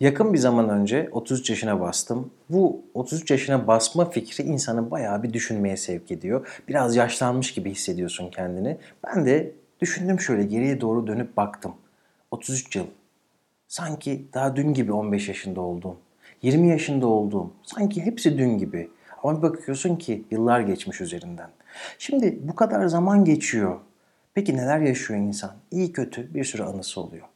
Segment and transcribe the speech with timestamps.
[0.00, 2.30] Yakın bir zaman önce 33 yaşına bastım.
[2.50, 6.60] Bu 33 yaşına basma fikri insanı bayağı bir düşünmeye sevk ediyor.
[6.68, 8.76] Biraz yaşlanmış gibi hissediyorsun kendini.
[9.06, 11.74] Ben de düşündüm şöyle geriye doğru dönüp baktım.
[12.30, 12.86] 33 yıl.
[13.68, 15.96] Sanki daha dün gibi 15 yaşında olduğum.
[16.42, 17.52] 20 yaşında olduğum.
[17.62, 18.90] Sanki hepsi dün gibi.
[19.22, 21.50] Ama bir bakıyorsun ki yıllar geçmiş üzerinden.
[21.98, 23.76] Şimdi bu kadar zaman geçiyor.
[24.34, 25.56] Peki neler yaşıyor insan?
[25.70, 27.26] İyi kötü bir sürü anısı oluyor.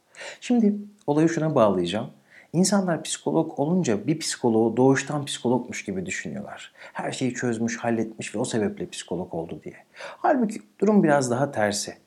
[0.41, 0.75] Şimdi
[1.07, 2.09] olayı şuna bağlayacağım.
[2.53, 6.71] İnsanlar psikolog olunca bir psikoloğu doğuştan psikologmuş gibi düşünüyorlar.
[6.93, 9.75] Her şeyi çözmüş, halletmiş ve o sebeple psikolog oldu diye.
[9.93, 11.97] Halbuki durum biraz daha tersi.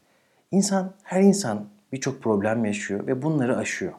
[0.51, 3.93] İnsan, her insan birçok problem yaşıyor ve bunları aşıyor.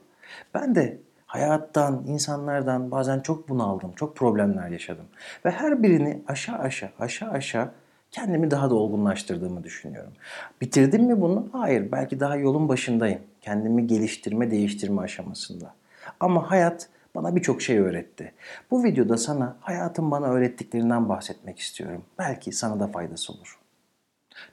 [0.53, 5.05] Ben de hayattan, insanlardan bazen çok bunaldım, çok problemler yaşadım.
[5.45, 7.71] Ve her birini aşağı aşağı, aşağı aşağı
[8.11, 10.13] kendimi daha da olgunlaştırdığımı düşünüyorum.
[10.61, 11.49] Bitirdim mi bunu?
[11.51, 13.21] Hayır, belki daha yolun başındayım.
[13.41, 15.76] Kendimi geliştirme, değiştirme aşamasında.
[16.19, 18.33] Ama hayat bana birçok şey öğretti.
[18.71, 22.03] Bu videoda sana hayatın bana öğrettiklerinden bahsetmek istiyorum.
[22.19, 23.59] Belki sana da faydası olur.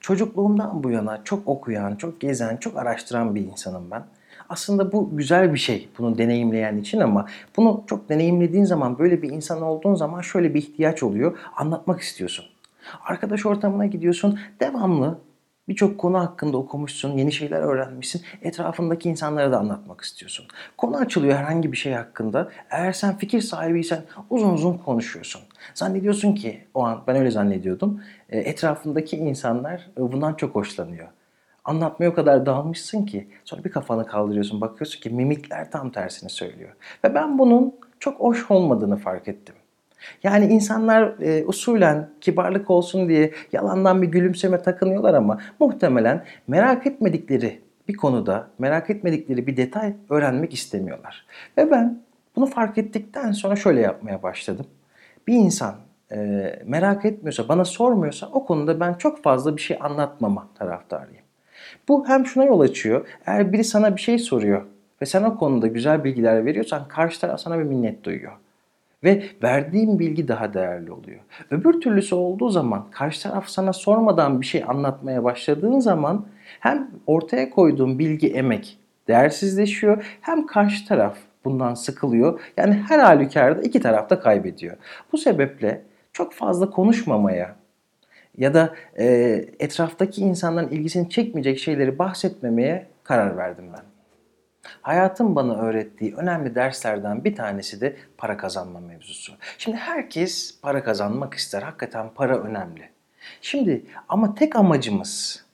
[0.01, 4.05] Çocukluğumdan bu yana çok okuyan, çok gezen, çok araştıran bir insanım ben.
[4.48, 7.27] Aslında bu güzel bir şey bunu deneyimleyen için ama
[7.57, 11.39] bunu çok deneyimlediğin zaman böyle bir insan olduğun zaman şöyle bir ihtiyaç oluyor.
[11.57, 12.45] Anlatmak istiyorsun.
[13.05, 14.39] Arkadaş ortamına gidiyorsun.
[14.61, 15.19] Devamlı
[15.69, 18.23] Birçok konu hakkında okumuşsun, yeni şeyler öğrenmişsin.
[18.43, 20.47] Etrafındaki insanlara da anlatmak istiyorsun.
[20.79, 22.51] Konu açılıyor herhangi bir şey hakkında.
[22.70, 25.42] Eğer sen fikir sahibiysen uzun uzun konuşuyorsun.
[25.75, 28.03] Zannediyorsun ki o an ben öyle zannediyordum.
[28.29, 31.09] E, etrafındaki insanlar e, bundan çok hoşlanıyor.
[31.65, 36.73] Anlatmaya o kadar dalmışsın ki sonra bir kafanı kaldırıyorsun bakıyorsun ki mimikler tam tersini söylüyor.
[37.05, 39.55] Ve ben bunun çok hoş olmadığını fark ettim.
[40.23, 47.61] Yani insanlar e, usulen kibarlık olsun diye yalandan bir gülümseme takınıyorlar ama muhtemelen merak etmedikleri
[47.89, 51.27] bir konuda, merak etmedikleri bir detay öğrenmek istemiyorlar.
[51.59, 52.03] Ve ben
[52.37, 54.67] bunu fark ettikten sonra şöyle yapmaya başladım.
[55.27, 55.75] Bir insan
[56.13, 56.17] e,
[56.67, 61.25] merak etmiyorsa, bana sormuyorsa o konuda ben çok fazla bir şey anlatmama taraftarıyım.
[61.89, 63.07] Bu hem şuna yol açıyor.
[63.27, 64.63] Eğer biri sana bir şey soruyor
[65.03, 68.33] ve sen o konuda güzel bilgiler veriyorsan karşı taraf sana bir minnet duyuyor.
[69.05, 71.20] Ve verdiğim bilgi daha değerli oluyor.
[71.51, 76.27] Öbür türlüsü olduğu zaman karşı taraf sana sormadan bir şey anlatmaya başladığın zaman
[76.61, 78.79] hem ortaya koyduğum bilgi emek
[79.09, 82.41] değersizleşiyor hem karşı taraf bundan sıkılıyor.
[82.57, 84.77] Yani her halükarda iki taraf da kaybediyor.
[85.13, 85.83] Bu sebeple
[86.13, 87.57] çok fazla konuşmamaya
[88.39, 89.07] ya da e,
[89.61, 93.94] etraftaki insanların ilgisini çekmeyecek şeyleri bahsetmemeye karar verdim ben.
[94.83, 99.33] Hayatın bana öğrettiği önemli derslerden bir tanesi de para kazanma mevzusu.
[99.58, 101.63] Şimdi herkes para kazanmak ister.
[101.63, 102.91] Hakikaten para önemli.
[103.41, 105.45] Şimdi ama tek amacımız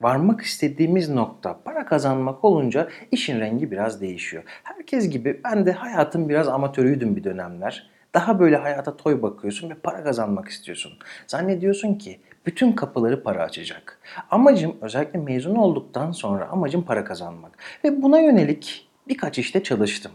[0.00, 4.42] varmak istediğimiz nokta para kazanmak olunca işin rengi biraz değişiyor.
[4.62, 7.90] Herkes gibi ben de hayatın biraz amatörüydüm bir dönemler.
[8.14, 10.92] Daha böyle hayata toy bakıyorsun ve para kazanmak istiyorsun.
[11.26, 13.98] Zannediyorsun ki bütün kapıları para açacak.
[14.30, 17.58] Amacım özellikle mezun olduktan sonra amacım para kazanmak.
[17.84, 20.12] Ve buna yönelik birkaç işte çalıştım.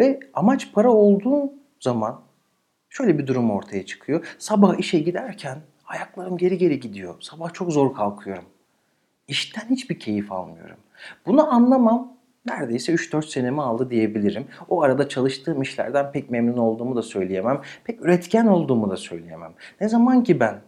[0.00, 2.20] Ve amaç para olduğu zaman
[2.88, 4.36] şöyle bir durum ortaya çıkıyor.
[4.38, 7.14] Sabah işe giderken ayaklarım geri geri gidiyor.
[7.20, 8.44] Sabah çok zor kalkıyorum.
[9.28, 10.76] İşten hiçbir keyif almıyorum.
[11.26, 12.16] Bunu anlamam
[12.46, 14.46] neredeyse 3-4 senemi aldı diyebilirim.
[14.68, 17.60] O arada çalıştığım işlerden pek memnun olduğumu da söyleyemem.
[17.84, 19.52] Pek üretken olduğumu da söyleyemem.
[19.80, 20.60] Ne zaman ki ben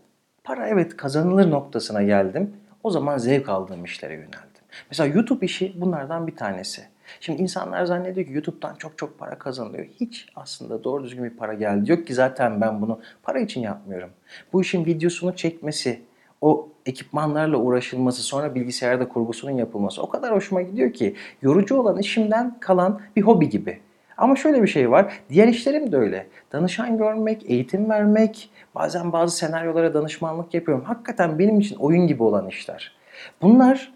[0.48, 2.52] para evet kazanılır noktasına geldim.
[2.82, 4.62] O zaman zevk aldığım işlere yöneldim.
[4.90, 6.82] Mesela YouTube işi bunlardan bir tanesi.
[7.20, 9.86] Şimdi insanlar zannediyor ki YouTube'dan çok çok para kazanılıyor.
[10.00, 11.90] Hiç aslında doğru düzgün bir para geldi.
[11.90, 14.10] Yok ki zaten ben bunu para için yapmıyorum.
[14.52, 16.02] Bu işin videosunu çekmesi,
[16.40, 22.60] o ekipmanlarla uğraşılması, sonra bilgisayarda kurgusunun yapılması o kadar hoşuma gidiyor ki yorucu olan işimden
[22.60, 23.80] kalan bir hobi gibi.
[24.18, 25.12] Ama şöyle bir şey var.
[25.30, 26.26] Diğer işlerim de öyle.
[26.52, 30.84] Danışan görmek, eğitim vermek, bazen bazı senaryolara danışmanlık yapıyorum.
[30.84, 32.96] Hakikaten benim için oyun gibi olan işler.
[33.42, 33.92] Bunlar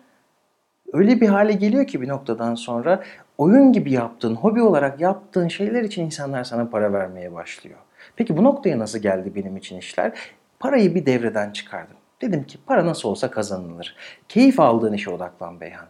[0.92, 3.02] öyle bir hale geliyor ki bir noktadan sonra
[3.38, 7.78] oyun gibi yaptığın, hobi olarak yaptığın şeyler için insanlar sana para vermeye başlıyor.
[8.16, 10.12] Peki bu noktaya nasıl geldi benim için işler?
[10.58, 11.96] Parayı bir devreden çıkardım.
[12.20, 13.96] Dedim ki para nasıl olsa kazanılır.
[14.28, 15.86] Keyif aldığın işe odaklan Beyhan.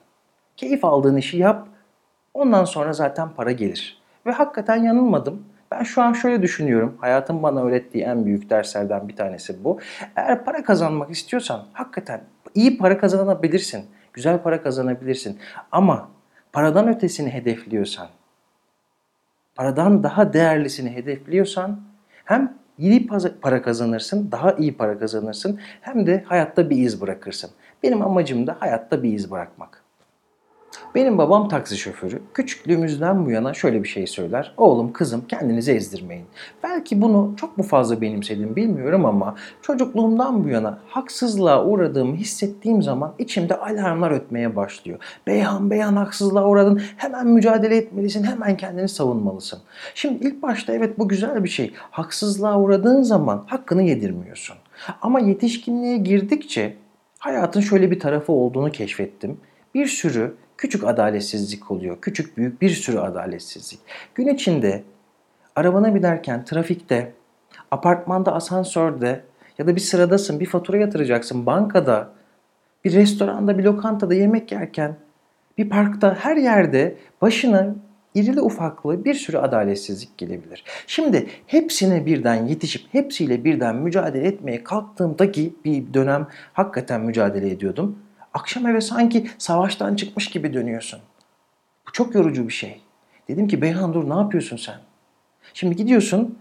[0.57, 1.69] Keyif aldığın işi yap.
[2.35, 4.02] Ondan sonra zaten para gelir.
[4.27, 5.45] Ve hakikaten yanılmadım.
[5.71, 6.99] Ben şu an şöyle düşünüyorum.
[7.01, 9.81] Hayatın bana öğrettiği en büyük derslerden bir tanesi bu.
[10.17, 12.21] Eğer para kazanmak istiyorsan hakikaten
[12.55, 13.87] iyi para kazanabilirsin.
[14.13, 15.39] Güzel para kazanabilirsin.
[15.73, 16.09] Ama
[16.53, 18.09] paradan ötesini hedefliyorsan,
[19.55, 21.81] paradan daha değerlisini hedefliyorsan
[22.25, 23.07] hem iyi
[23.43, 27.51] para kazanırsın, daha iyi para kazanırsın hem de hayatta bir iz bırakırsın.
[27.83, 29.82] Benim amacım da hayatta bir iz bırakmak.
[30.95, 32.23] Benim babam taksi şoförü.
[32.35, 34.55] Küçüklüğümüzden bu yana şöyle bir şey söyler.
[34.57, 36.27] Oğlum kızım kendinizi ezdirmeyin.
[36.63, 43.15] Belki bunu çok mu fazla benimsedim bilmiyorum ama çocukluğumdan bu yana haksızlığa uğradığımı hissettiğim zaman
[43.19, 44.99] içimde alarmlar ötmeye başlıyor.
[45.27, 49.59] Beyhan Beyhan haksızlığa uğradın hemen mücadele etmelisin hemen kendini savunmalısın.
[49.95, 51.73] Şimdi ilk başta evet bu güzel bir şey.
[51.91, 54.57] Haksızlığa uğradığın zaman hakkını yedirmiyorsun.
[55.03, 56.77] Ama yetişkinliğe girdikçe
[57.19, 59.37] hayatın şöyle bir tarafı olduğunu keşfettim.
[59.75, 62.01] Bir sürü küçük adaletsizlik oluyor.
[62.01, 63.81] Küçük büyük bir sürü adaletsizlik.
[64.15, 64.83] Gün içinde
[65.57, 67.13] arabana binerken trafikte,
[67.71, 69.25] apartmanda, asansörde
[69.59, 72.09] ya da bir sıradasın, bir fatura yatıracaksın, bankada,
[72.85, 74.97] bir restoranda, bir lokantada yemek yerken,
[75.59, 77.75] bir parkta, her yerde başına
[78.15, 80.65] irili ufaklı bir sürü adaletsizlik gelebilir.
[80.87, 87.99] Şimdi hepsine birden yetişip hepsiyle birden mücadele etmeye kalktığımdaki bir dönem hakikaten mücadele ediyordum.
[88.35, 91.01] Akşam eve sanki savaştan çıkmış gibi dönüyorsun.
[91.89, 92.81] Bu çok yorucu bir şey.
[93.29, 94.77] Dedim ki Beyhan dur ne yapıyorsun sen?
[95.55, 96.39] Şimdi gidiyorsun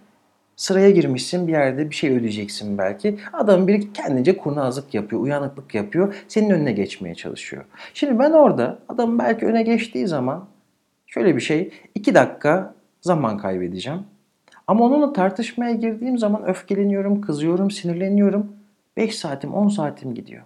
[0.55, 3.19] sıraya girmişsin bir yerde bir şey ödeyeceksin belki.
[3.33, 6.15] Adam biri kendince kurnazlık yapıyor, uyanıklık yapıyor.
[6.27, 7.65] Senin önüne geçmeye çalışıyor.
[7.93, 10.47] Şimdi ben orada adam belki öne geçtiği zaman
[11.07, 14.03] şöyle bir şey iki dakika zaman kaybedeceğim.
[14.67, 18.53] Ama onunla tartışmaya girdiğim zaman öfkeleniyorum, kızıyorum, sinirleniyorum.
[18.97, 20.43] 5 saatim, 10 saatim gidiyor.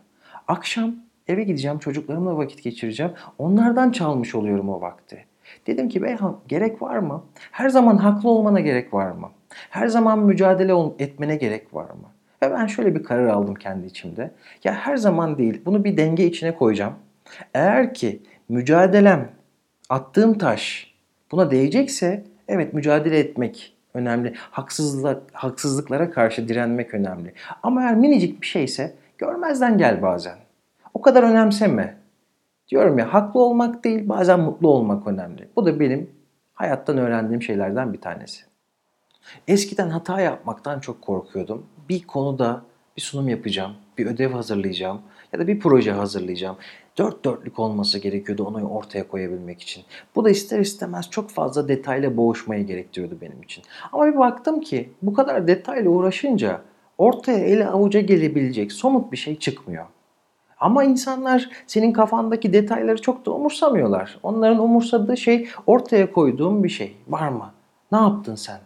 [0.47, 0.95] Akşam
[1.27, 3.12] eve gideceğim, çocuklarımla vakit geçireceğim.
[3.38, 5.25] Onlardan çalmış oluyorum o vakti.
[5.68, 7.24] Dedim ki Beyhan gerek var mı?
[7.51, 9.30] Her zaman haklı olmana gerek var mı?
[9.50, 12.10] Her zaman mücadele etmene gerek var mı?
[12.44, 14.31] Ve ben şöyle bir karar aldım kendi içimde.
[14.63, 16.94] Ya her zaman değil bunu bir denge içine koyacağım.
[17.54, 19.31] Eğer ki mücadelem,
[19.89, 20.94] attığım taş
[21.31, 24.33] buna değecekse evet mücadele etmek önemli.
[24.36, 27.33] Haksızlık, haksızlıklara karşı direnmek önemli.
[27.63, 30.44] Ama eğer minicik bir şeyse görmezden gel bazen.
[30.95, 31.97] O kadar önemseme.
[32.68, 35.50] Diyorum ya haklı olmak değil bazen mutlu olmak önemli.
[35.56, 36.09] Bu da benim
[36.53, 38.44] hayattan öğrendiğim şeylerden bir tanesi.
[39.47, 41.65] Eskiden hata yapmaktan çok korkuyordum.
[41.89, 42.62] Bir konuda
[42.97, 45.01] bir sunum yapacağım, bir ödev hazırlayacağım
[45.33, 46.57] ya da bir proje hazırlayacağım.
[46.97, 49.83] Dört dörtlük olması gerekiyordu onu ortaya koyabilmek için.
[50.15, 53.63] Bu da ister istemez çok fazla detayla boğuşmayı gerektiriyordu benim için.
[53.92, 56.62] Ama bir baktım ki bu kadar detayla uğraşınca
[56.97, 59.86] ortaya ele avuca gelebilecek somut bir şey çıkmıyor.
[60.60, 64.18] Ama insanlar senin kafandaki detayları çok da umursamıyorlar.
[64.24, 66.98] Onların umursadığı şey ortaya koyduğum bir şey.
[67.07, 67.54] Var mı?
[67.92, 68.60] Ne yaptın sen?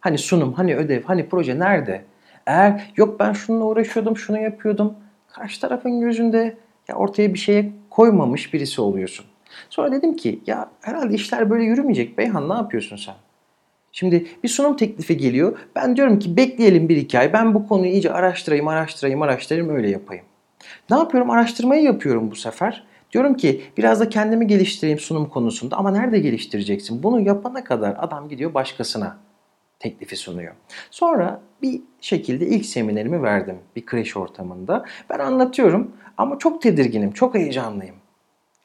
[0.00, 2.04] Hani sunum, hani ödev, hani proje nerede?
[2.46, 4.94] Eğer yok ben şununla uğraşıyordum, şunu yapıyordum.
[5.28, 6.56] Karşı tarafın gözünde
[6.88, 9.26] ya ortaya bir şeye koymamış birisi oluyorsun.
[9.70, 13.14] Sonra dedim ki ya herhalde işler böyle yürümeyecek Beyhan ne yapıyorsun sen?
[13.92, 15.58] Şimdi bir sunum teklifi geliyor.
[15.76, 17.32] Ben diyorum ki bekleyelim bir iki ay.
[17.32, 20.24] Ben bu konuyu iyice araştırayım, araştırayım, araştırayım öyle yapayım.
[20.90, 21.30] Ne yapıyorum?
[21.30, 22.84] Araştırmayı yapıyorum bu sefer.
[23.12, 27.02] Diyorum ki biraz da kendimi geliştireyim sunum konusunda ama nerede geliştireceksin?
[27.02, 29.18] Bunu yapana kadar adam gidiyor başkasına
[29.78, 30.54] teklifi sunuyor.
[30.90, 34.84] Sonra bir şekilde ilk seminerimi verdim bir kreş ortamında.
[35.10, 37.94] Ben anlatıyorum ama çok tedirginim, çok heyecanlıyım.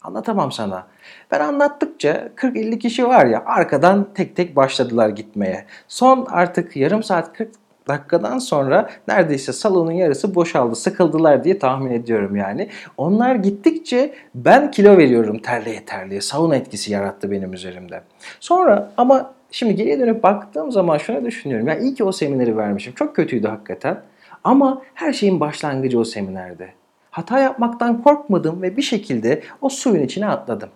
[0.02, 0.88] Anlatamam sana.
[1.32, 5.66] Ben anlattıkça 40-50 kişi var ya arkadan tek tek başladılar gitmeye.
[5.88, 10.76] Son artık yarım saat 40 dakikadan sonra neredeyse salonun yarısı boşaldı.
[10.76, 12.70] Sıkıldılar diye tahmin ediyorum yani.
[12.98, 16.22] Onlar gittikçe ben kilo veriyorum terliye terliye.
[16.22, 18.02] Sauna etkisi yarattı benim üzerimde.
[18.40, 21.68] Sonra ama şimdi geriye dönüp baktığım zaman şunu düşünüyorum.
[21.68, 22.94] Ya iyi ki o semineri vermişim.
[22.94, 24.02] Çok kötüydü hakikaten.
[24.44, 26.70] Ama her şeyin başlangıcı o seminerde.
[27.12, 30.70] Hata yapmaktan korkmadım ve bir şekilde o suyun içine atladım.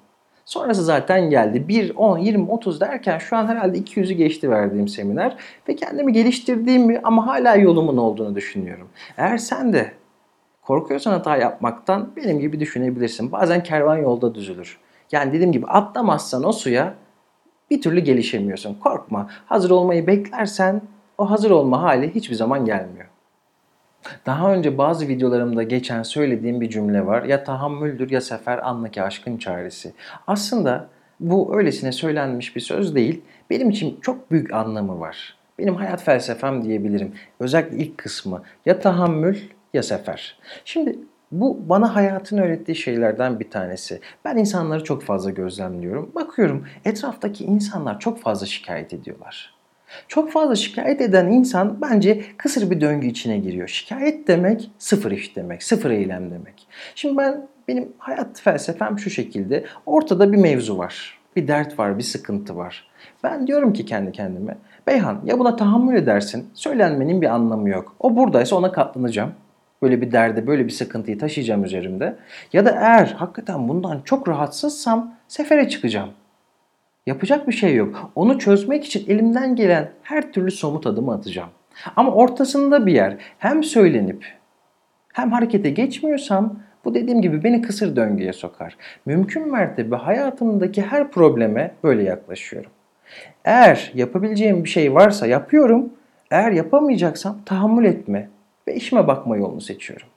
[0.47, 1.67] Sonrası zaten geldi.
[1.67, 5.37] 1, 10, 20, 30 derken şu an herhalde 200'ü geçti verdiğim seminer.
[5.69, 8.87] Ve kendimi geliştirdiğimi ama hala yolumun olduğunu düşünüyorum.
[9.17, 9.91] Eğer sen de
[10.61, 13.31] korkuyorsan hata yapmaktan benim gibi düşünebilirsin.
[13.31, 14.77] Bazen kervan yolda düzülür.
[15.11, 16.93] Yani dediğim gibi atlamazsan o suya
[17.69, 18.73] bir türlü gelişemiyorsun.
[18.73, 19.29] Korkma.
[19.45, 20.81] Hazır olmayı beklersen
[21.17, 23.05] o hazır olma hali hiçbir zaman gelmiyor.
[24.25, 27.23] Daha önce bazı videolarımda geçen söylediğim bir cümle var.
[27.23, 29.93] Ya tahammüldür ya sefer anlaki aşkın çaresi.
[30.27, 30.87] Aslında
[31.19, 33.21] bu öylesine söylenmiş bir söz değil.
[33.49, 35.37] Benim için çok büyük anlamı var.
[35.59, 37.13] Benim hayat felsefem diyebilirim.
[37.39, 39.37] Özellikle ilk kısmı ya tahammül
[39.73, 40.39] ya sefer.
[40.65, 40.99] Şimdi
[41.31, 44.01] bu bana hayatın öğrettiği şeylerden bir tanesi.
[44.25, 46.11] Ben insanları çok fazla gözlemliyorum.
[46.15, 49.56] Bakıyorum etraftaki insanlar çok fazla şikayet ediyorlar.
[50.07, 53.67] Çok fazla şikayet eden insan bence kısır bir döngü içine giriyor.
[53.67, 56.67] Şikayet demek sıfır iş demek, sıfır eylem demek.
[56.95, 59.65] Şimdi ben benim hayat felsefem şu şekilde.
[59.85, 61.17] Ortada bir mevzu var.
[61.35, 62.87] Bir dert var, bir sıkıntı var.
[63.23, 67.95] Ben diyorum ki kendi kendime, Beyhan ya buna tahammül edersin, söylenmenin bir anlamı yok.
[67.99, 69.31] O buradaysa ona katlanacağım.
[69.81, 72.15] Böyle bir derde, böyle bir sıkıntıyı taşıyacağım üzerimde.
[72.53, 76.09] Ya da eğer hakikaten bundan çok rahatsızsam sefere çıkacağım.
[77.07, 78.11] Yapacak bir şey yok.
[78.15, 81.49] Onu çözmek için elimden gelen her türlü somut adımı atacağım.
[81.95, 84.25] Ama ortasında bir yer hem söylenip
[85.13, 88.77] hem harekete geçmiyorsam bu dediğim gibi beni kısır döngüye sokar.
[89.05, 92.71] Mümkün mertebe hayatımdaki her probleme böyle yaklaşıyorum.
[93.45, 95.89] Eğer yapabileceğim bir şey varsa yapıyorum.
[96.31, 98.29] Eğer yapamayacaksam tahammül etme
[98.67, 100.07] ve işime bakma yolunu seçiyorum.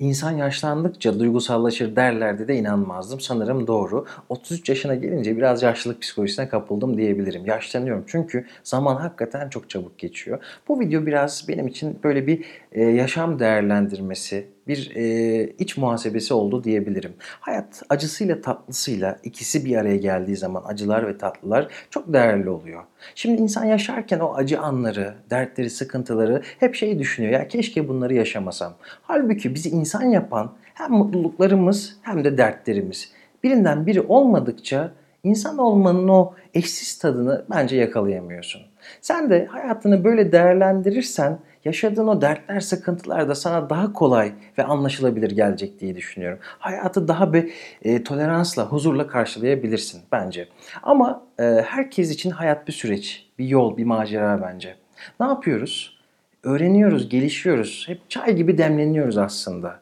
[0.00, 3.20] İnsan yaşlandıkça duygusallaşır derlerdi de inanmazdım.
[3.20, 4.06] Sanırım doğru.
[4.28, 7.46] 33 yaşına gelince biraz yaşlılık psikolojisine kapıldım diyebilirim.
[7.46, 10.38] Yaşlanıyorum çünkü zaman hakikaten çok çabuk geçiyor.
[10.68, 16.64] Bu video biraz benim için böyle bir e, yaşam değerlendirmesi, bir e, iç muhasebesi oldu
[16.64, 17.12] diyebilirim.
[17.20, 22.82] Hayat acısıyla tatlısıyla ikisi bir araya geldiği zaman acılar ve tatlılar çok değerli oluyor.
[23.14, 27.32] Şimdi insan yaşarken o acı anları, dertleri, sıkıntıları hep şeyi düşünüyor.
[27.32, 28.74] Ya keşke bunları yaşamasam.
[29.02, 33.12] Halbuki bizi insan yapan hem mutluluklarımız hem de dertlerimiz.
[33.42, 34.92] Birinden biri olmadıkça
[35.24, 38.62] insan olmanın o eşsiz tadını bence yakalayamıyorsun.
[39.00, 45.30] Sen de hayatını böyle değerlendirirsen yaşadığın o dertler, sıkıntılar da sana daha kolay ve anlaşılabilir
[45.30, 46.38] gelecek diye düşünüyorum.
[46.42, 47.52] Hayatı daha bir
[47.82, 50.48] e, toleransla, huzurla karşılayabilirsin bence.
[50.82, 54.76] Ama e, herkes için hayat bir süreç, bir yol, bir macera bence.
[55.20, 55.98] Ne yapıyoruz?
[56.42, 57.84] Öğreniyoruz, gelişiyoruz.
[57.88, 59.80] Hep çay gibi demleniyoruz aslında.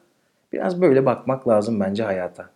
[0.53, 2.49] Biraz böyle bakmak lazım bence hayata.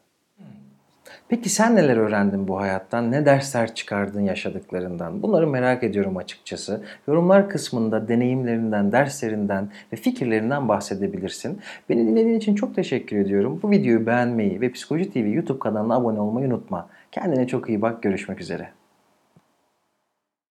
[1.31, 3.11] Peki sen neler öğrendin bu hayattan?
[3.11, 5.23] Ne dersler çıkardın yaşadıklarından?
[5.23, 6.83] Bunları merak ediyorum açıkçası.
[7.07, 11.59] Yorumlar kısmında deneyimlerinden, derslerinden ve fikirlerinden bahsedebilirsin.
[11.89, 13.59] Beni dinlediğin için çok teşekkür ediyorum.
[13.63, 16.89] Bu videoyu beğenmeyi ve Psikoloji TV YouTube kanalına abone olmayı unutma.
[17.11, 18.03] Kendine çok iyi bak.
[18.03, 18.80] Görüşmek üzere.